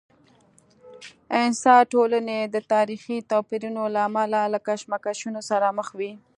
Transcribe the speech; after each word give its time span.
انسا 1.43 1.75
ټولنې 1.93 2.39
د 2.53 2.57
تاریخي 2.73 3.17
توپیرونو 3.31 3.83
له 3.93 3.99
امله 4.09 4.39
له 4.53 4.59
کشمکشونو 4.67 5.39
سره 5.49 5.67
مخ 5.77 5.87
وي. 5.99 6.11